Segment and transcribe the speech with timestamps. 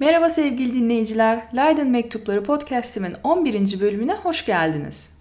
[0.00, 1.48] Merhaba sevgili dinleyiciler.
[1.56, 3.80] Leiden Mektupları podcast'imin 11.
[3.80, 5.18] bölümüne hoş geldiniz.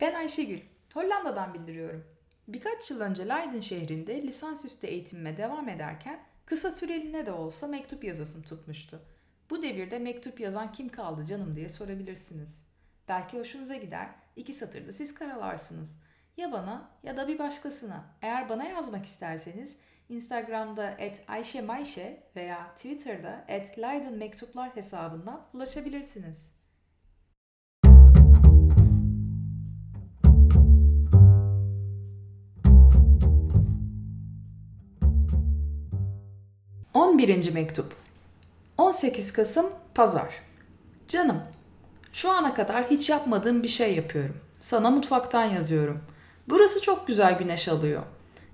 [0.00, 0.60] Ben Ayşegül.
[0.94, 2.04] Hollanda'dan bildiriyorum.
[2.48, 8.42] Birkaç yıl önce Leiden şehrinde lisansüstü eğitimime devam ederken kısa süreliğine de olsa mektup yazasım
[8.42, 9.02] tutmuştu.
[9.50, 12.62] Bu devirde mektup yazan kim kaldı canım diye sorabilirsiniz.
[13.08, 15.96] Belki hoşunuza gider, iki satırda siz karalarsınız.
[16.36, 18.04] Ya bana ya da bir başkasına.
[18.22, 19.78] Eğer bana yazmak isterseniz
[20.08, 26.52] Instagram'da et Ayşe Mayşe veya Twitter'da et Leiden Mektuplar hesabından ulaşabilirsiniz.
[37.22, 37.94] Birinci mektup
[38.78, 40.34] 18 Kasım Pazar
[41.08, 41.42] Canım,
[42.12, 44.40] şu ana kadar hiç yapmadığım bir şey yapıyorum.
[44.60, 46.04] Sana mutfaktan yazıyorum.
[46.48, 48.02] Burası çok güzel güneş alıyor.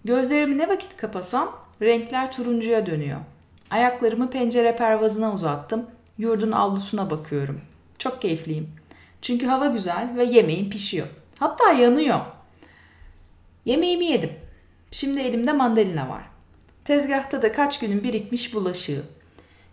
[0.08, 3.18] Gözlerimi ne vakit kapasam renkler turuncuya dönüyor.
[3.70, 5.86] Ayaklarımı pencere pervazına uzattım.
[6.18, 7.60] Yurdun avlusuna bakıyorum.
[7.98, 8.70] Çok keyifliyim.
[9.22, 11.06] Çünkü hava güzel ve yemeğim pişiyor.
[11.38, 12.20] Hatta yanıyor.
[13.64, 14.32] Yemeğimi yedim.
[14.90, 16.22] Şimdi elimde mandalina var.
[16.84, 19.02] Tezgahta da kaç günün birikmiş bulaşığı.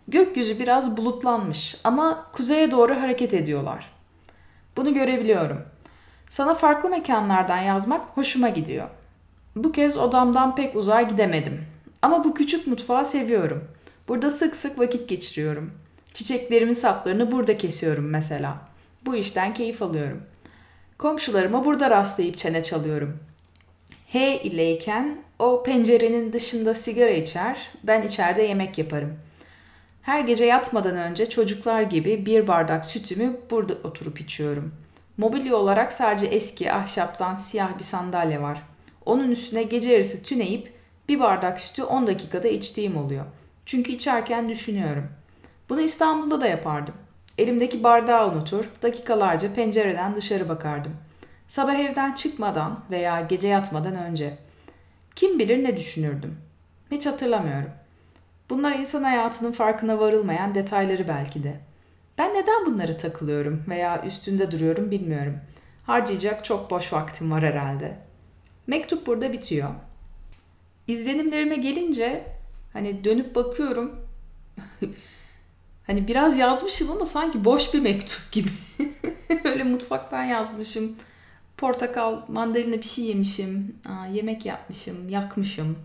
[0.08, 3.92] Gökyüzü biraz bulutlanmış ama kuzeye doğru hareket ediyorlar.
[4.76, 5.62] Bunu görebiliyorum.
[6.28, 8.88] Sana farklı mekanlardan yazmak hoşuma gidiyor.
[9.56, 11.64] Bu kez odamdan pek uzağa gidemedim.
[12.02, 13.64] Ama bu küçük mutfağı seviyorum.
[14.08, 15.70] Burada sık sık vakit geçiriyorum.
[16.14, 18.56] Çiçeklerimin saplarını burada kesiyorum mesela.
[19.06, 20.22] Bu işten keyif alıyorum.
[20.98, 23.18] Komşularıma burada rastlayıp çene çalıyorum.
[24.08, 29.14] H ileyken o pencerenin dışında sigara içer, ben içeride yemek yaparım.
[30.02, 34.72] Her gece yatmadan önce çocuklar gibi bir bardak sütümü burada oturup içiyorum.
[35.16, 38.62] Mobilya olarak sadece eski ahşaptan siyah bir sandalye var.
[39.06, 40.72] Onun üstüne gece yarısı tüneyip
[41.08, 43.24] bir bardak sütü 10 dakikada içtiğim oluyor.
[43.66, 45.08] Çünkü içerken düşünüyorum.
[45.68, 46.94] Bunu İstanbul'da da yapardım.
[47.38, 50.92] Elimdeki bardağı unutur, dakikalarca pencereden dışarı bakardım.
[51.48, 54.38] Sabah evden çıkmadan veya gece yatmadan önce.
[55.16, 56.38] Kim bilir ne düşünürdüm.
[56.90, 57.70] Hiç hatırlamıyorum.
[58.50, 61.54] Bunlar insan hayatının farkına varılmayan detayları belki de.
[62.18, 65.36] Ben neden bunları takılıyorum veya üstünde duruyorum bilmiyorum.
[65.86, 68.05] Harcayacak çok boş vaktim var herhalde.
[68.66, 69.68] Mektup burada bitiyor.
[70.86, 72.26] İzlenimlerime gelince
[72.72, 74.06] hani dönüp bakıyorum.
[75.86, 78.48] hani biraz yazmışım ama sanki boş bir mektup gibi.
[79.44, 80.96] Öyle mutfaktan yazmışım.
[81.56, 83.76] Portakal, mandalina bir şey yemişim.
[83.88, 85.78] Aa, yemek yapmışım, yakmışım.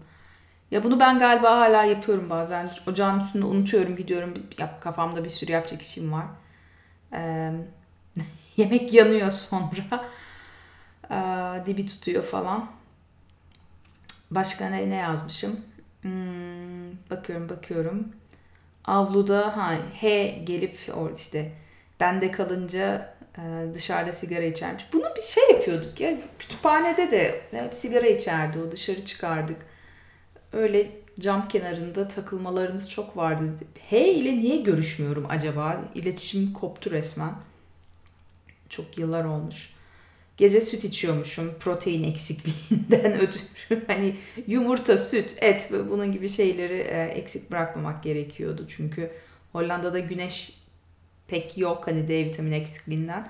[0.72, 2.70] Ya bunu ben galiba hala yapıyorum bazen.
[2.88, 4.34] Ocağın üstünde unutuyorum gidiyorum.
[4.58, 6.26] Yap, kafamda bir sürü yapacak işim var.
[7.14, 7.52] Ee,
[8.58, 10.06] yemek yanıyor sonra.
[11.12, 11.16] Ee,
[11.66, 12.72] dibi tutuyor falan.
[14.32, 15.60] Başka ne, ne yazmışım?
[16.02, 18.08] Hmm, bakıyorum bakıyorum.
[18.86, 21.52] Avluda ha he gelip or işte
[22.00, 24.84] bende kalınca e, dışarıda sigara içermiş.
[24.94, 26.14] Bunu bir şey yapıyorduk ya.
[26.40, 29.58] Kütüphanede de hep sigara içerdi o dışarı çıkardık.
[30.54, 33.44] Öyle cam kenarında takılmalarımız çok vardı.
[33.90, 35.82] He ile niye görüşmüyorum acaba?
[35.96, 37.34] İletişim koptu resmen.
[38.70, 39.74] Çok yıllar olmuş.
[40.42, 43.88] Gece süt içiyormuşum protein eksikliğinden ötürü.
[43.88, 44.16] Hani
[44.48, 48.66] yumurta, süt, et ve bunun gibi şeyleri e, eksik bırakmamak gerekiyordu.
[48.70, 49.12] Çünkü
[49.52, 50.60] Hollanda'da güneş
[51.28, 53.28] pek yok hani D vitamini eksikliğinden.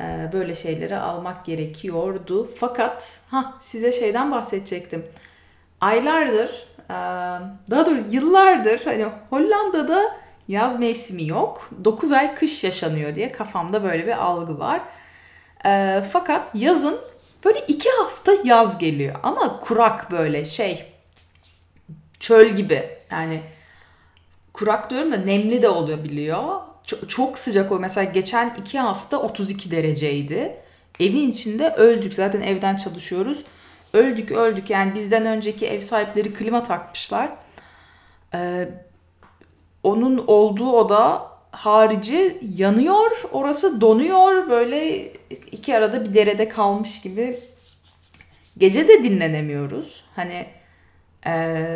[0.00, 2.44] E, böyle şeyleri almak gerekiyordu.
[2.44, 5.04] Fakat ha size şeyden bahsedecektim.
[5.80, 6.94] Aylardır, e,
[7.70, 10.16] daha doğrusu yıllardır hani Hollanda'da
[10.48, 11.70] yaz mevsimi yok.
[11.84, 14.82] 9 ay kış yaşanıyor diye kafamda böyle bir algı var.
[15.66, 17.00] E, fakat yazın
[17.44, 20.84] böyle iki hafta yaz geliyor ama kurak böyle şey
[22.20, 23.40] çöl gibi yani
[24.52, 26.60] kurak diyorum da nemli de oluyor biliyor.
[26.84, 27.80] Çok, çok sıcak o.
[27.80, 30.56] Mesela geçen iki hafta 32 dereceydi.
[31.00, 32.14] Evin içinde öldük.
[32.14, 33.44] Zaten evden çalışıyoruz.
[33.92, 34.70] Öldük öldük.
[34.70, 37.30] Yani bizden önceki ev sahipleri klima takmışlar.
[38.34, 38.68] Ee,
[39.82, 43.22] onun olduğu oda harici yanıyor.
[43.32, 44.50] Orası donuyor.
[44.50, 47.38] Böyle iki arada bir derede kalmış gibi.
[48.58, 50.04] Gece de dinlenemiyoruz.
[50.16, 50.46] Hani
[51.26, 51.66] e,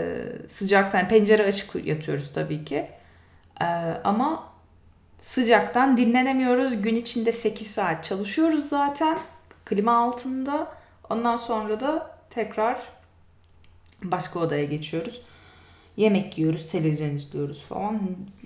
[0.48, 2.88] sıcaktan pencere açık yatıyoruz tabii ki.
[3.60, 3.64] E,
[4.04, 4.52] ama
[5.20, 6.82] sıcaktan dinlenemiyoruz.
[6.82, 9.18] Gün içinde 8 saat çalışıyoruz zaten.
[9.64, 10.72] Klima altında.
[11.10, 12.78] Ondan sonra da tekrar
[14.02, 15.20] başka odaya geçiyoruz.
[15.98, 18.00] Yemek yiyoruz, televizyon izliyoruz falan.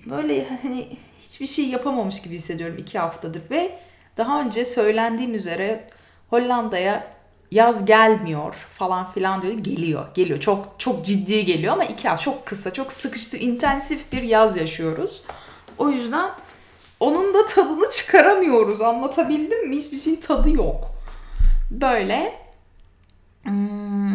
[0.09, 0.87] Böyle hani
[1.21, 3.77] hiçbir şey yapamamış gibi hissediyorum iki haftadır ve
[4.17, 5.87] daha önce söylendiğim üzere
[6.29, 7.07] Hollanda'ya
[7.51, 9.53] yaz gelmiyor falan filan diyor.
[9.53, 10.39] Geliyor, geliyor.
[10.39, 15.23] Çok çok ciddi geliyor ama iki hafta çok kısa, çok sıkıştı, intensif bir yaz yaşıyoruz.
[15.77, 16.31] O yüzden
[16.99, 18.81] onun da tadını çıkaramıyoruz.
[18.81, 19.75] Anlatabildim mi?
[19.75, 20.91] Hiçbir şeyin tadı yok.
[21.71, 22.33] Böyle
[23.43, 24.12] hmm,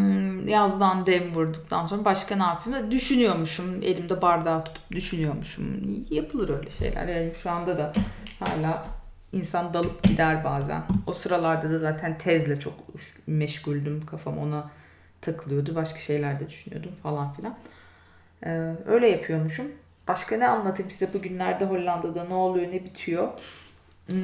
[0.48, 2.90] yazdan dem vurduktan sonra başka ne yapayım?
[2.90, 3.82] Düşünüyormuşum.
[3.82, 5.64] Elimde bardağı tutup düşünüyormuşum.
[6.10, 7.08] Yapılır öyle şeyler.
[7.08, 7.92] Yani şu anda da
[8.40, 8.86] hala
[9.32, 10.82] insan dalıp gider bazen.
[11.06, 12.74] O sıralarda da zaten tezle çok
[13.26, 14.06] meşguldüm.
[14.06, 14.70] Kafam ona
[15.20, 15.74] takılıyordu.
[15.74, 17.58] Başka şeyler de düşünüyordum falan filan.
[18.46, 19.66] Ee, öyle yapıyormuşum.
[20.08, 23.28] Başka ne anlatayım size bugünlerde Hollanda'da ne oluyor ne bitiyor.
[24.06, 24.16] Hmm,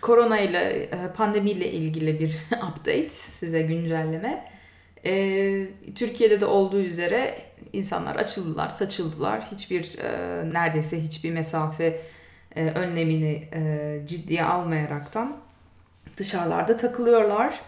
[0.00, 4.51] korona ile e, pandemiyle ilgili bir update size güncelleme.
[5.04, 7.38] Ee, Türkiye'de de olduğu üzere
[7.72, 9.40] insanlar açıldılar, saçıldılar.
[9.52, 10.10] Hiçbir e,
[10.52, 12.00] neredeyse hiçbir mesafe
[12.56, 15.36] e, önlemini e, ciddiye almayaraktan
[16.18, 17.60] dışarılarda takılıyorlar.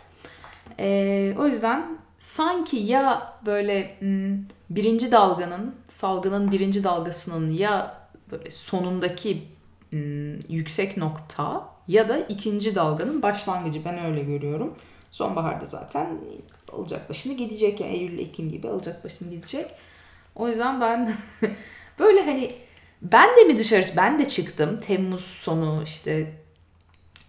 [0.78, 4.38] E, o yüzden sanki ya böyle m,
[4.70, 9.42] birinci dalganın, salgının birinci dalgasının ya böyle sonundaki
[9.92, 9.98] m,
[10.48, 13.84] yüksek nokta ya da ikinci dalganın başlangıcı.
[13.84, 14.74] Ben öyle görüyorum.
[15.14, 16.18] Sonbaharda zaten
[16.72, 17.80] alacak başını gidecek.
[17.80, 19.70] Yani Eylül Ekim gibi alacak başını gidecek.
[20.34, 21.12] O yüzden ben
[21.98, 22.52] böyle hani
[23.02, 24.80] ben de mi dışarı ben de çıktım.
[24.80, 26.32] Temmuz sonu işte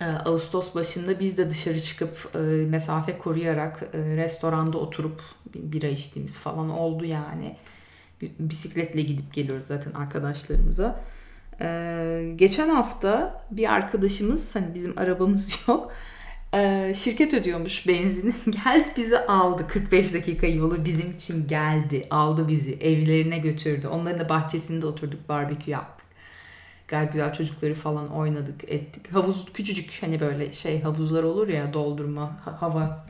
[0.02, 5.22] e, Ağustos başında biz de dışarı çıkıp e, mesafe koruyarak e, restoranda oturup
[5.56, 7.56] bira içtiğimiz falan oldu yani.
[8.22, 11.00] Bisikletle gidip geliyoruz zaten arkadaşlarımıza.
[12.36, 15.92] Geçen hafta bir arkadaşımız hani bizim arabamız yok
[16.56, 18.34] ee, şirket ödüyormuş benzini.
[18.64, 19.68] geldi bizi aldı.
[19.68, 22.08] 45 dakika yolu bizim için geldi.
[22.10, 22.74] Aldı bizi.
[22.74, 23.88] Evlerine götürdü.
[23.88, 25.30] Onların da bahçesinde oturduk.
[25.30, 26.06] Barbekü yaptık.
[26.88, 29.14] Gayet güzel çocukları falan oynadık ettik.
[29.14, 33.06] Havuz küçücük hani böyle şey havuzlar olur ya doldurma hava.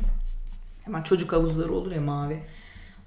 [0.86, 2.40] Hemen çocuk havuzları olur ya mavi.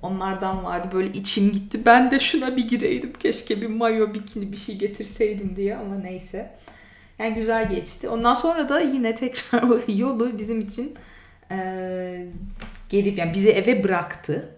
[0.02, 1.86] Onlardan vardı böyle içim gitti.
[1.86, 3.12] Ben de şuna bir gireydim.
[3.12, 6.58] Keşke bir mayo bikini bir şey getirseydim diye ama neyse.
[7.18, 8.08] Yani güzel geçti.
[8.08, 10.94] Ondan sonra da yine tekrar o yolu bizim için
[11.50, 12.26] e,
[12.88, 14.48] gelip yani bizi eve bıraktı.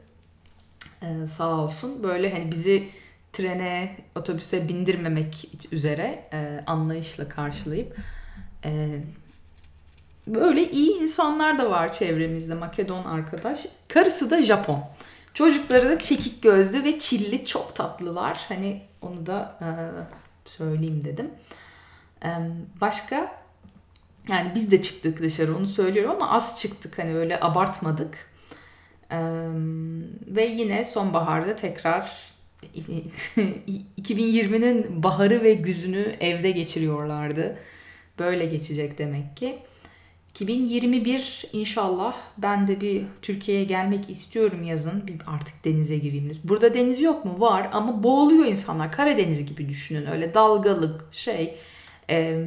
[1.03, 2.03] E, sağ olsun.
[2.03, 2.89] Böyle hani bizi
[3.33, 7.97] trene, otobüse bindirmemek üzere e, anlayışla karşılayıp
[8.65, 9.01] e,
[10.27, 13.67] böyle iyi insanlar da var çevremizde Makedon arkadaş.
[13.89, 14.85] Karısı da Japon.
[15.35, 18.45] Çocukları da çekik gözlü ve çilli çok tatlılar.
[18.49, 19.69] Hani onu da e,
[20.49, 21.31] söyleyeyim dedim.
[22.81, 23.40] Başka
[24.28, 28.31] yani biz de çıktık dışarı onu söylüyorum ama az çıktık hani öyle abartmadık.
[30.26, 32.32] Ve yine sonbaharda tekrar
[34.02, 37.56] 2020'nin baharı ve güzünü evde geçiriyorlardı.
[38.19, 39.58] Böyle geçecek demek ki.
[40.31, 45.06] 2021 inşallah ben de bir Türkiye'ye gelmek istiyorum yazın.
[45.06, 46.32] Bir artık denize gireyim.
[46.44, 47.40] Burada deniz yok mu?
[47.40, 48.93] Var ama boğuluyor insanlar.
[48.93, 50.06] Karadeniz gibi düşünün.
[50.06, 51.55] Öyle dalgalık şey
[52.11, 52.44] e,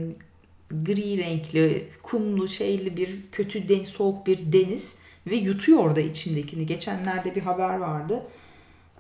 [0.71, 4.97] gri renkli, kumlu, şeyli bir kötü deniz, soğuk bir deniz
[5.27, 6.65] ve yutuyor orada içindekini.
[6.65, 8.23] Geçenlerde bir haber vardı.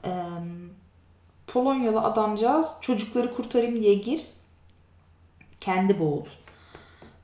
[0.05, 0.11] E,
[1.47, 4.25] Polonyalı adamcağız çocukları kurtarayım diye gir.
[5.61, 6.25] Kendi boğul.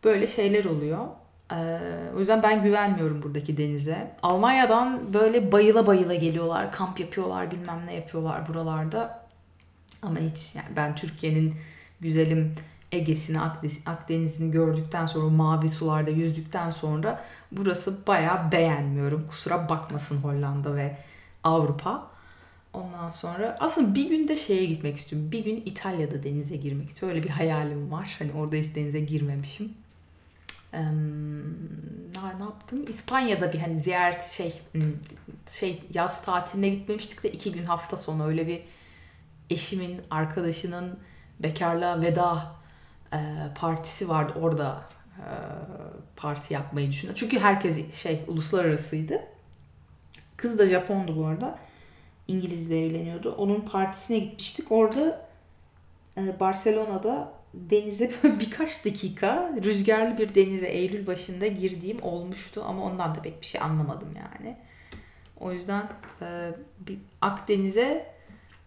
[0.04, 1.08] Böyle şeyler oluyor.
[1.52, 1.80] Ee,
[2.16, 4.16] o yüzden ben güvenmiyorum buradaki denize.
[4.24, 6.72] Almanya'dan böyle bayıla bayıla geliyorlar.
[6.72, 9.26] Kamp yapıyorlar bilmem ne yapıyorlar buralarda.
[10.02, 11.56] Ama hiç yani ben Türkiye'nin
[12.02, 12.56] güzelim
[12.92, 13.40] Ege'sini,
[13.86, 19.28] Akdeniz'ini gördükten sonra, mavi sularda yüzdükten sonra burası bayağı beğenmiyorum.
[19.28, 20.98] Kusura bakmasın Hollanda ve
[21.44, 22.08] Avrupa.
[22.74, 25.32] Ondan sonra aslında bir gün de şeye gitmek istiyorum.
[25.32, 27.18] Bir gün İtalya'da denize girmek istiyorum.
[27.18, 28.16] Öyle bir hayalim var.
[28.20, 29.74] Hani orada hiç denize girmemişim.
[30.74, 30.82] Ee,
[32.38, 32.86] ne yaptım?
[32.88, 34.94] İspanya'da bir hani ziyaret şey hmm,
[35.48, 38.62] şey yaz tatiline gitmemiştik de iki gün hafta sonu öyle bir
[39.50, 41.00] eşimin arkadaşının
[41.40, 42.59] bekarlığa veda
[43.14, 43.18] e,
[43.56, 44.34] partisi vardı.
[44.42, 44.84] Orada
[45.18, 45.26] e,
[46.16, 47.12] parti yapmayı düşündü.
[47.16, 49.24] Çünkü herkes şey uluslararasıydı.
[50.38, 51.60] Kız da Japondu bu arada.
[52.28, 53.36] İngiliz'le evleniyordu.
[53.38, 54.72] Onun partisine gitmiştik.
[54.72, 55.26] Orada
[56.18, 63.22] e, Barcelona'da denize birkaç dakika rüzgarlı bir denize Eylül başında girdiğim olmuştu ama ondan da
[63.22, 64.58] pek bir şey anlamadım yani.
[65.40, 65.90] O yüzden
[66.22, 68.14] e, bir Akdeniz'e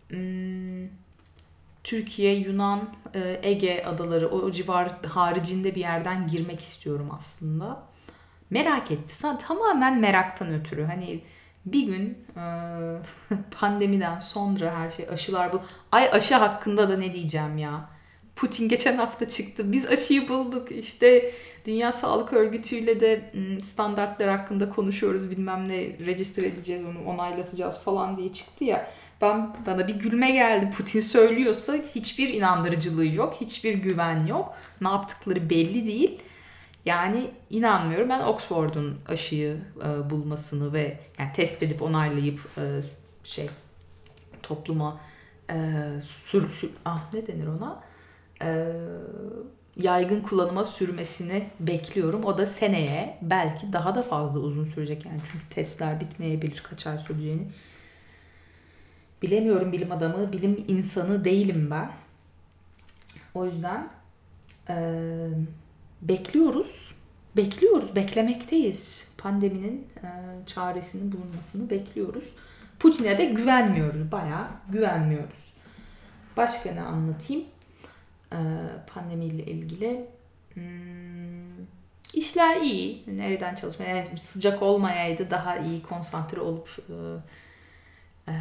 [0.08, 0.88] hmm,
[1.84, 2.80] Türkiye, Yunan,
[3.14, 7.82] e, Ege adaları o, civar haricinde bir yerden girmek istiyorum aslında.
[8.50, 9.14] Merak etti.
[9.38, 10.84] Tamamen meraktan ötürü.
[10.84, 11.22] Hani
[11.66, 12.42] bir gün e,
[13.60, 15.60] pandemiden sonra her şey aşılar bu.
[15.92, 17.90] Ay aşı hakkında da ne diyeceğim ya.
[18.42, 19.72] Putin geçen hafta çıktı.
[19.72, 20.72] Biz aşıyı bulduk.
[20.72, 21.30] İşte
[21.66, 23.32] Dünya Sağlık Örgütü'yle de
[23.64, 25.30] standartlar hakkında konuşuyoruz.
[25.30, 28.90] Bilmem ne register edeceğiz onu onaylatacağız falan diye çıktı ya.
[29.20, 30.70] Ben bana bir gülme geldi.
[30.76, 33.34] Putin söylüyorsa hiçbir inandırıcılığı yok.
[33.40, 34.54] Hiçbir güven yok.
[34.80, 36.18] Ne yaptıkları belli değil.
[36.84, 38.08] Yani inanmıyorum.
[38.08, 42.62] Ben Oxford'un aşıyı e, bulmasını ve yani test edip onaylayıp e,
[43.24, 43.50] şey
[44.42, 45.00] topluma
[45.50, 45.56] e,
[46.04, 47.91] sür, sür ah ne denir ona
[48.42, 48.72] e,
[49.76, 52.24] yaygın kullanıma sürmesini bekliyorum.
[52.24, 56.98] O da seneye belki daha da fazla uzun sürecek yani çünkü testler bitmeyebilir kaç ay
[56.98, 57.48] süreceğini.
[59.22, 61.90] Bilemiyorum bilim adamı, bilim insanı değilim ben.
[63.34, 63.88] O yüzden
[64.68, 64.76] e,
[66.02, 66.94] bekliyoruz.
[67.36, 69.08] Bekliyoruz, beklemekteyiz.
[69.18, 70.08] Pandeminin e,
[70.46, 72.32] çaresinin bulunmasını bekliyoruz.
[72.78, 75.52] Putin'e de güvenmiyoruz, bayağı güvenmiyoruz.
[76.36, 77.44] Başka ne anlatayım?
[78.32, 78.36] Ee,
[78.94, 80.06] pandemiyle ilgili.
[80.54, 81.66] Hmm,
[82.14, 83.04] işler iyi.
[83.06, 83.84] Yani evden çalışma.
[83.84, 86.94] Yani sıcak olmayaydı daha iyi konsantre olup e,
[88.32, 88.34] e,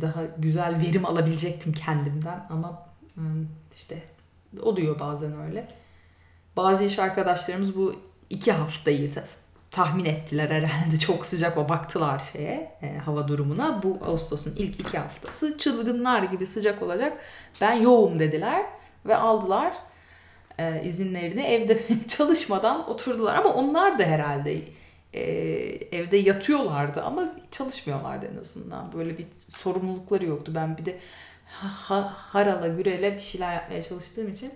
[0.00, 4.02] daha güzel verim alabilecektim kendimden ama hmm, işte
[4.62, 5.68] oluyor bazen öyle.
[6.56, 7.96] Bazı iş arkadaşlarımız bu
[8.30, 9.12] iki haftayı
[9.70, 10.96] tahmin ettiler herhalde.
[11.00, 13.82] Çok sıcak o baktılar şeye e, hava durumuna.
[13.82, 17.20] Bu Ağustos'un ilk iki haftası çılgınlar gibi sıcak olacak.
[17.60, 18.66] Ben yoğum dediler
[19.06, 19.72] ve aldılar
[20.58, 23.34] e, izinlerini evde çalışmadan oturdular.
[23.34, 24.62] Ama onlar da herhalde
[25.14, 25.22] e,
[25.92, 28.92] evde yatıyorlardı ama çalışmıyorlardı en azından.
[28.92, 30.52] Böyle bir sorumlulukları yoktu.
[30.54, 30.98] Ben bir de
[31.46, 34.52] ha, harala gürele bir şeyler yapmaya çalıştığım için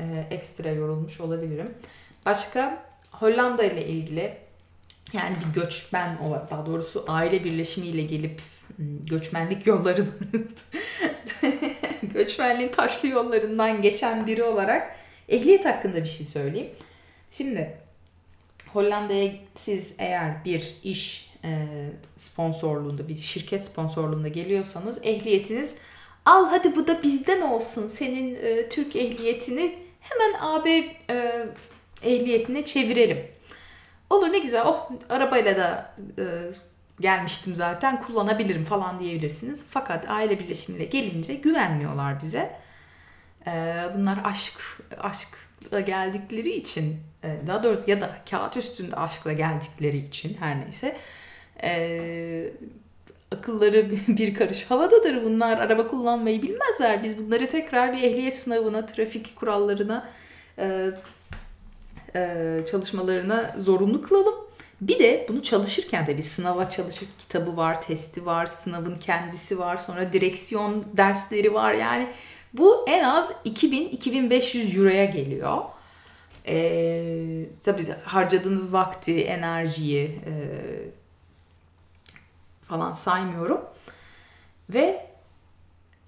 [0.00, 1.74] e, ekstra yorulmuş olabilirim.
[2.26, 4.36] Başka Hollanda ile ilgili
[5.12, 8.40] yani bir göçmen olarak daha doğrusu aile birleşimiyle gelip
[8.76, 10.06] hmm, göçmenlik yolları
[12.02, 14.96] göçmenliğin taşlı yollarından geçen biri olarak
[15.28, 16.70] ehliyet hakkında bir şey söyleyeyim.
[17.30, 17.76] Şimdi
[18.72, 21.66] Hollanda'ya siz eğer bir iş e,
[22.16, 25.78] sponsorluğunda, bir şirket sponsorluğunda geliyorsanız ehliyetiniz
[26.24, 30.70] al hadi bu da bizden olsun senin e, Türk ehliyetini hemen AB
[31.10, 31.46] e,
[32.02, 33.26] ehliyetine çevirelim.
[34.10, 36.24] Olur ne güzel oh arabayla da e,
[37.00, 39.62] gelmiştim zaten kullanabilirim falan diyebilirsiniz.
[39.70, 42.58] Fakat aile birleşimiyle gelince güvenmiyorlar bize.
[43.46, 49.96] E, bunlar aşk aşkla geldikleri için e, daha doğrusu ya da kağıt üstünde aşkla geldikleri
[49.96, 50.96] için her neyse
[51.62, 52.52] e,
[53.32, 59.36] akılları bir karış havadadır bunlar araba kullanmayı bilmezler biz bunları tekrar bir ehliyet sınavına trafik
[59.36, 60.08] kurallarına
[60.58, 60.90] e,
[62.16, 64.34] e, çalışmalarına zorunlu kılalım.
[64.80, 70.12] Bir de bunu çalışırken tabii sınava çalışır kitabı var, testi var, sınavın kendisi var, sonra
[70.12, 71.74] direksiyon dersleri var.
[71.74, 72.08] Yani
[72.54, 75.58] bu en az 2000-2500 euroya geliyor.
[76.46, 80.32] Ee, tabii harcadığınız vakti, enerjiyi e,
[82.68, 83.60] falan saymıyorum.
[84.70, 85.06] Ve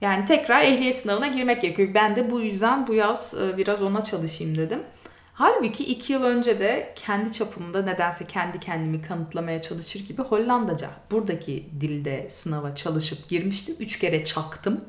[0.01, 1.89] yani tekrar ehliyet sınavına girmek gerekiyor.
[1.95, 4.83] Ben de bu yüzden bu yaz e, biraz ona çalışayım dedim.
[5.41, 11.67] Halbuki iki yıl önce de kendi çapımda nedense kendi kendimi kanıtlamaya çalışır gibi Hollandaca buradaki
[11.81, 13.77] dilde sınava çalışıp girmiştim.
[13.79, 14.85] Üç kere çaktım.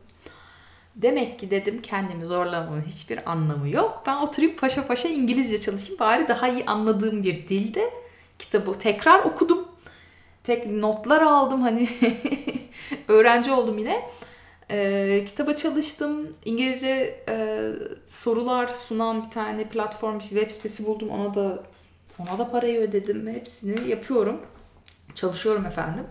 [0.95, 4.03] Demek ki dedim kendimi zorlamanın hiçbir anlamı yok.
[4.05, 5.99] Ben oturayım paşa paşa İngilizce çalışayım.
[5.99, 7.93] Bari daha iyi anladığım bir dilde
[8.39, 9.67] kitabı tekrar okudum.
[10.43, 11.89] Tek notlar aldım hani
[13.07, 14.01] öğrenci oldum yine.
[14.71, 16.35] E, kitaba çalıştım.
[16.45, 17.69] İngilizce e,
[18.07, 21.09] sorular sunan bir tane platform, bir web sitesi buldum.
[21.09, 21.63] Ona da
[22.19, 23.27] ona da parayı ödedim.
[23.27, 24.41] Hepsini yapıyorum.
[25.15, 26.03] Çalışıyorum efendim.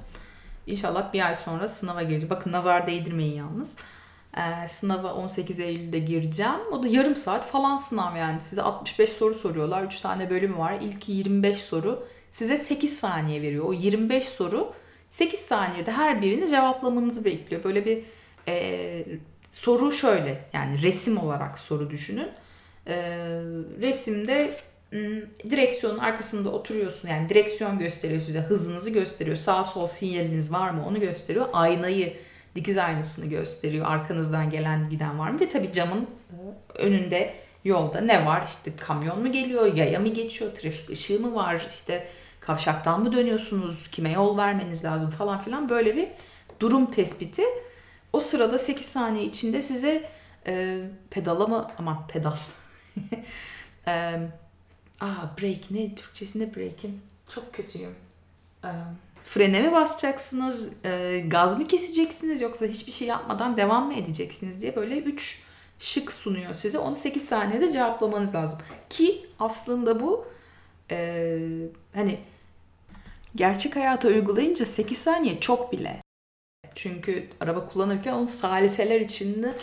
[0.67, 2.31] İnşallah bir ay sonra sınava gireceğim.
[2.31, 3.77] Bakın nazar değdirmeyin yalnız.
[4.37, 6.61] Ee, sınava 18 Eylül'de gireceğim.
[6.73, 8.41] O da yarım saat falan sınav yani.
[8.41, 9.83] Size 65 soru soruyorlar.
[9.83, 10.79] 3 tane bölüm var.
[10.81, 12.07] İlki 25 soru.
[12.31, 13.65] Size 8 saniye veriyor.
[13.65, 14.73] O 25 soru
[15.11, 17.65] 8 saniyede her birini cevaplamanızı bekliyor.
[17.65, 18.05] Böyle bir
[18.51, 19.05] e,
[19.51, 22.29] soru şöyle yani resim olarak soru düşünün.
[22.87, 22.97] E,
[23.81, 24.57] resimde
[25.51, 31.01] direksiyonun arkasında oturuyorsun yani direksiyon gösteriyor size hızınızı gösteriyor sağ sol sinyaliniz var mı onu
[31.01, 32.17] gösteriyor aynayı
[32.55, 35.41] dikiz aynasını gösteriyor arkanızdan gelen giden var mı?
[35.41, 36.07] Ve tabii camın
[36.75, 38.47] önünde yolda ne var?
[38.47, 41.67] İşte kamyon mu geliyor yaya mı geçiyor trafik ışığı mı var?
[41.71, 42.07] İşte
[42.41, 43.89] kavşaktan mı dönüyorsunuz?
[43.89, 45.69] Kime yol vermeniz lazım falan filan.
[45.69, 46.09] Böyle bir
[46.61, 47.43] durum tespiti
[48.13, 50.11] o sırada 8 saniye içinde size
[50.47, 52.37] e, pedala mı aman pedal
[53.87, 53.93] e,
[55.01, 57.95] aa break ne Türkçesinde break'in çok kötüyüm
[58.65, 58.71] e,
[59.25, 64.77] frene mi basacaksınız e, gaz mı keseceksiniz yoksa hiçbir şey yapmadan devam mı edeceksiniz diye
[64.77, 65.43] böyle 3
[65.81, 66.79] şık sunuyor size.
[66.79, 68.59] Onu 8 saniyede cevaplamanız lazım.
[68.91, 70.27] Ki aslında bu
[70.91, 71.39] e,
[71.95, 72.19] hani
[73.35, 76.01] gerçek hayata uygulayınca 8 saniye çok bile.
[76.83, 79.55] Çünkü araba kullanırken onu saliseler içinde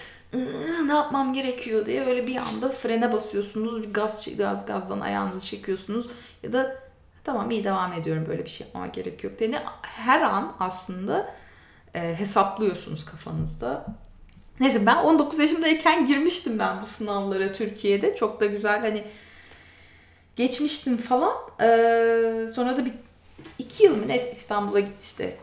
[0.86, 3.84] ne yapmam gerekiyor diye böyle bir anda frene basıyorsunuz.
[3.84, 6.10] Bir gaz, gaz gazdan ayağınızı çekiyorsunuz.
[6.44, 6.80] Ya da
[7.24, 9.52] tamam iyi devam ediyorum böyle bir şey yapmama gerek yok diye.
[9.82, 11.34] Her an aslında
[11.96, 13.86] e, hesaplıyorsunuz kafanızda.
[14.60, 18.16] Neyse ben 19 yaşımdayken girmiştim ben bu sınavlara Türkiye'de.
[18.16, 19.04] Çok da güzel hani
[20.36, 21.34] geçmiştim falan.
[21.62, 22.94] Ee, sonra da bir
[23.60, 25.38] iki yıl mı net İstanbul'a işte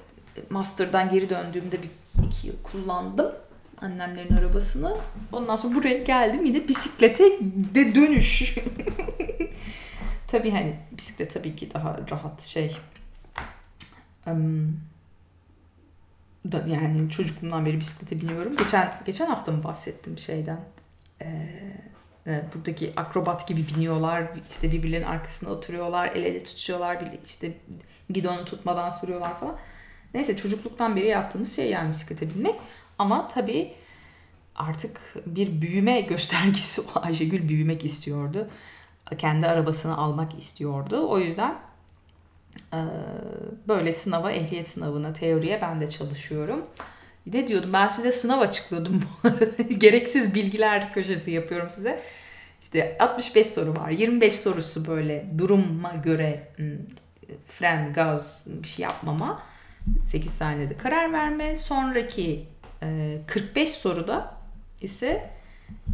[0.51, 1.91] master'dan geri döndüğümde bir
[2.27, 3.33] iki yıl kullandım
[3.81, 4.97] annemlerin arabasını.
[5.33, 7.25] Ondan sonra buraya geldim yine bisiklete
[7.75, 8.55] de dönüş.
[10.27, 12.77] tabii hani bisiklet tabii ki daha rahat şey.
[14.27, 14.81] Um,
[16.53, 18.57] da, yani çocukluğumdan beri bisiklete biniyorum.
[18.57, 20.61] Geçen geçen hafta mı bahsettim şeyden?
[22.27, 24.25] Ee, buradaki akrobat gibi biniyorlar.
[24.49, 26.13] işte birbirlerinin arkasında oturuyorlar.
[26.15, 26.99] El ele tutuyorlar.
[27.25, 27.53] işte
[28.11, 29.57] gidonu tutmadan sürüyorlar falan.
[30.15, 32.55] Neyse çocukluktan beri yaptığımız şey yani bisiklete binmek.
[32.99, 33.73] Ama tabii
[34.55, 36.83] artık bir büyüme göstergesi.
[36.95, 38.49] Ayşegül büyümek istiyordu.
[39.19, 41.09] Kendi arabasını almak istiyordu.
[41.09, 41.59] O yüzden
[43.69, 46.67] böyle sınava, ehliyet sınavına, teoriye ben de çalışıyorum.
[47.27, 47.73] Ne diyordum?
[47.73, 49.45] Ben size sınav açıklıyordum bu arada.
[49.79, 52.03] Gereksiz bilgiler köşesi yapıyorum size.
[52.63, 53.91] İşte 65 soru var.
[53.91, 56.53] 25 sorusu böyle duruma göre
[57.47, 59.43] fren, gaz bir şey yapmama.
[60.03, 61.57] 8 saniyede karar verme.
[61.57, 62.49] Sonraki
[63.27, 64.35] 45 soruda
[64.81, 65.31] ise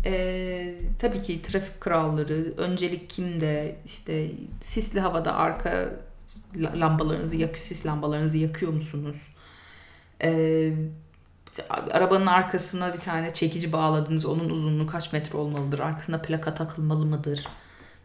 [0.04, 4.30] e, tabii ki trafik kuralları, öncelik kimde, işte
[4.60, 5.90] sisli havada arka
[6.56, 9.16] lambalarınızı yakıyor, sis lambalarınızı yakıyor musunuz?
[10.22, 10.72] Ee,
[11.68, 14.26] arabanın arkasına bir tane çekici bağladınız.
[14.26, 15.78] Onun uzunluğu kaç metre olmalıdır?
[15.78, 17.46] Arkasına plaka takılmalı mıdır?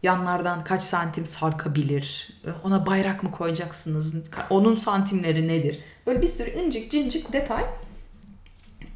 [0.02, 2.30] Yanlardan kaç santim sarkabilir?
[2.64, 4.14] Ona bayrak mı koyacaksınız?
[4.50, 5.80] Onun santimleri nedir?
[6.06, 7.64] Böyle bir sürü incik cincik detay.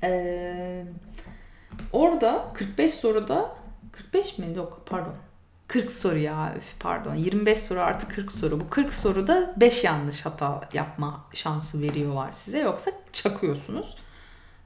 [0.03, 0.85] Ee,
[1.93, 3.57] orada 45 soruda
[3.93, 4.57] 45 mi?
[4.57, 5.15] Yok pardon.
[5.69, 8.61] 40 soru ya üf, pardon 25 soru artı 40 soru.
[8.61, 13.97] Bu 40 soruda 5 yanlış hata yapma şansı veriyorlar size yoksa çakıyorsunuz.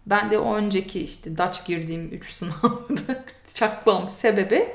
[0.07, 4.75] Ben de o önceki işte Dutch girdiğim 3 sınavda çakmam sebebi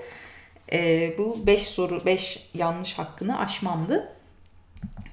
[0.72, 4.10] e, bu 5 soru 5 yanlış hakkını aşmamdı.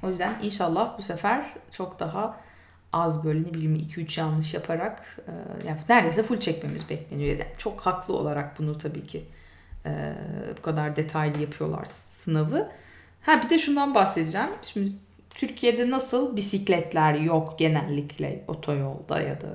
[0.03, 2.37] O yüzden inşallah bu sefer çok daha
[2.93, 5.33] az böyle ne bileyim 2-3 yanlış yaparak e,
[5.69, 7.39] yani neredeyse full çekmemiz bekleniyor.
[7.39, 9.25] Yani çok haklı olarak bunu tabii ki
[9.87, 10.15] e,
[10.59, 12.69] bu kadar detaylı yapıyorlar sınavı.
[13.23, 14.51] Ha bir de şundan bahsedeceğim.
[14.63, 14.93] Şimdi
[15.31, 19.49] Türkiye'de nasıl bisikletler yok genellikle otoyolda ya da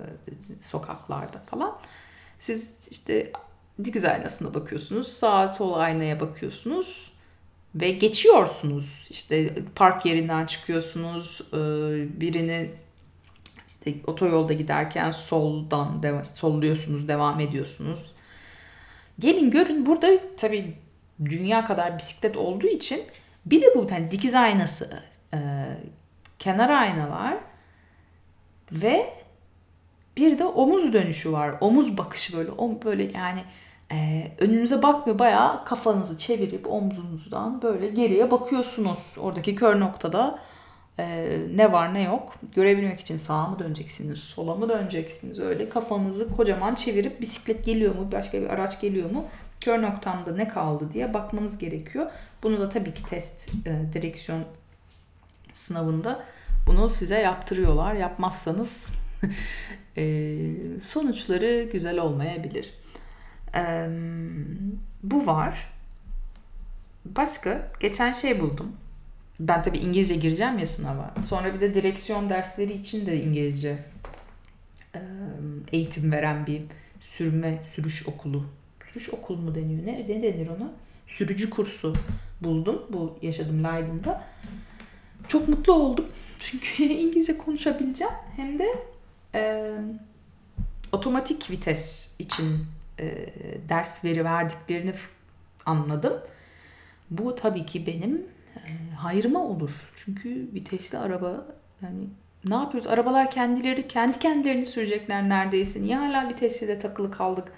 [0.59, 1.77] sokaklarda falan.
[2.39, 3.31] Siz işte
[3.83, 5.07] dikiz aynasına bakıyorsunuz.
[5.07, 7.11] Sağ sol aynaya bakıyorsunuz.
[7.75, 9.07] Ve geçiyorsunuz.
[9.09, 11.41] İşte park yerinden çıkıyorsunuz.
[11.53, 11.57] E,
[12.21, 12.71] birini
[13.67, 18.11] işte otoyolda giderken soldan devam, solluyorsunuz, devam ediyorsunuz.
[19.19, 20.07] Gelin görün burada
[20.37, 20.73] tabii
[21.25, 23.01] dünya kadar bisiklet olduğu için
[23.45, 25.03] bir de bu hani dikiz aynası,
[25.33, 25.39] e,
[26.39, 27.37] kenar aynalar
[28.71, 29.13] ve
[30.17, 31.55] bir de omuz dönüşü var.
[31.61, 33.43] Omuz bakışı böyle, o böyle yani
[33.91, 38.99] e, önünüze bakmıyor bayağı kafanızı çevirip omzunuzdan böyle geriye bakıyorsunuz.
[39.17, 40.39] Oradaki kör noktada
[40.99, 46.31] e, ne var ne yok görebilmek için sağa mı döneceksiniz, sola mı döneceksiniz öyle kafanızı
[46.31, 49.25] kocaman çevirip bisiklet geliyor mu, başka bir araç geliyor mu,
[49.61, 52.11] kör noktamda ne kaldı diye bakmanız gerekiyor.
[52.43, 54.43] Bunu da tabii ki test e, direksiyon
[55.53, 56.23] sınavında
[56.67, 57.93] bunu size yaptırıyorlar.
[57.93, 58.85] Yapmazsanız
[59.97, 60.37] e,
[60.83, 62.73] sonuçları güzel olmayabilir.
[63.55, 63.87] E,
[65.03, 65.73] bu var.
[67.05, 68.75] Başka geçen şey buldum
[69.41, 71.13] ben tabii İngilizce gireceğim ya sınava.
[71.21, 73.79] Sonra bir de direksiyon dersleri için de İngilizce
[75.71, 76.61] eğitim veren bir
[76.99, 78.45] sürme, sürüş okulu.
[78.93, 79.85] Sürüş okulu mu deniyor?
[79.85, 80.71] Ne, ne denir ona?
[81.07, 81.95] Sürücü kursu
[82.41, 84.23] buldum bu yaşadığım Leiden'da.
[85.27, 86.05] Çok mutlu oldum.
[86.39, 88.13] Çünkü İngilizce konuşabileceğim.
[88.35, 88.67] Hem de
[89.35, 89.71] e,
[90.91, 92.65] otomatik vites için
[92.99, 93.29] e,
[93.69, 94.93] ders veri verdiklerini
[95.65, 96.13] anladım.
[97.09, 99.71] Bu tabii ki benim e, hayrıma olur.
[99.95, 101.45] Çünkü vitesli araba
[101.81, 102.07] yani
[102.45, 102.87] ne yapıyoruz?
[102.87, 105.81] Arabalar kendileri kendi kendilerini sürecekler neredeyse.
[105.81, 107.53] Niye hala vitesli de takılı kaldık?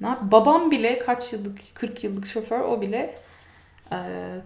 [0.00, 0.22] Ne yap?
[0.22, 3.18] Babam bile kaç yıllık 40 yıllık şoför o bile
[3.92, 3.96] e,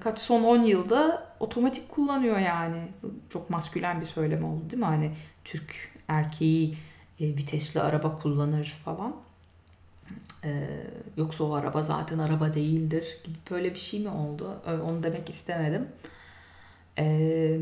[0.01, 2.83] kaç son 10 yılda otomatik kullanıyor yani.
[3.31, 4.87] Çok maskülen bir söylem oldu değil mi?
[4.87, 5.11] Hani
[5.45, 6.77] Türk erkeği
[7.21, 9.17] e, vitesli araba kullanır falan.
[10.45, 10.69] Ee,
[11.17, 14.63] yoksa o araba zaten araba değildir gibi böyle bir şey mi oldu?
[14.67, 15.89] Onu demek istemedim.
[16.99, 17.59] Ee,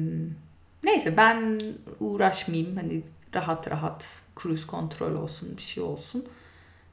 [0.85, 1.61] neyse ben
[2.00, 2.76] uğraşmayayım.
[2.76, 3.02] Hani
[3.35, 6.26] rahat rahat cruise kontrol olsun bir şey olsun.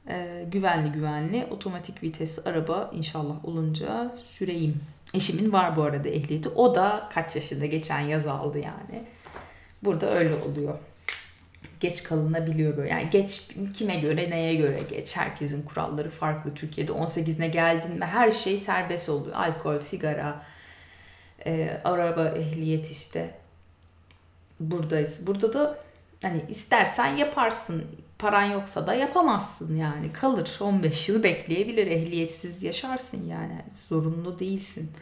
[0.08, 4.80] Ee, güvenli güvenli otomatik vites araba inşallah olunca süreyim.
[5.14, 6.48] Eşimin var bu arada ehliyeti.
[6.48, 9.04] O da kaç yaşında geçen yaz aldı yani.
[9.82, 10.78] Burada öyle oluyor.
[11.84, 12.90] Geç kalınabiliyor böyle.
[12.90, 15.16] Yani geç kime göre neye göre geç.
[15.16, 16.54] Herkesin kuralları farklı.
[16.54, 19.36] Türkiye'de 18'ine geldin mi her şey serbest oluyor.
[19.36, 20.42] Alkol, sigara,
[21.46, 23.34] e, araba ehliyet işte.
[24.60, 25.26] Buradayız.
[25.26, 25.78] Burada da
[26.22, 27.84] hani istersen yaparsın.
[28.18, 30.12] Paran yoksa da yapamazsın yani.
[30.12, 31.86] Kalır 15 yıl bekleyebilir.
[31.86, 33.62] Ehliyetsiz yaşarsın yani.
[33.88, 34.92] Zorunlu değilsin.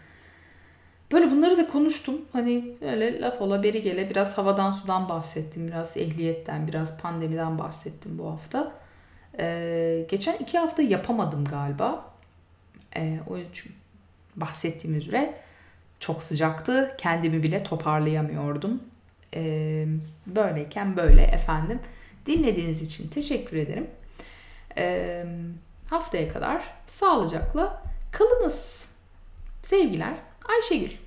[1.13, 2.21] Böyle bunları da konuştum.
[2.33, 5.69] Hani öyle laf ola beri gele biraz havadan sudan bahsettim.
[5.69, 8.73] Biraz ehliyetten, biraz pandemiden bahsettim bu hafta.
[9.39, 12.13] Ee, geçen iki hafta yapamadım galiba.
[12.97, 13.37] Ee, o
[14.37, 15.35] bahsettiğim üzere
[16.01, 16.95] çok sıcaktı.
[16.99, 18.83] Kendimi bile toparlayamıyordum.
[19.35, 19.87] Ee,
[20.27, 21.81] böyleyken böyle efendim.
[22.27, 23.87] Dinlediğiniz için teşekkür ederim.
[24.79, 25.25] Ee,
[25.91, 28.89] haftaya kadar sağlıcakla kalınız.
[29.63, 30.15] Sevgiler
[30.49, 31.02] Ayşegül.